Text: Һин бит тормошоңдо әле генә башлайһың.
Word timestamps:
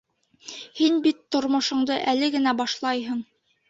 Һин 0.79 0.97
бит 1.05 1.21
тормошоңдо 1.37 2.01
әле 2.17 2.35
генә 2.41 2.59
башлайһың. 2.67 3.27